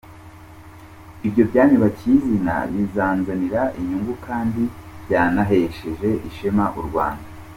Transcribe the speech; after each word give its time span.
Ibyo 1.27 1.43
byanyubakiye 1.49 2.13
izina 2.21 2.55
binanzanira 2.71 3.61
inyungu 3.79 4.13
kandi 4.25 4.61
byanahesheje 5.03 6.09
ishema 6.29 6.65
u 6.79 6.81
Rwanda. 6.87 7.27